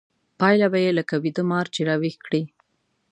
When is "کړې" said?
2.25-2.41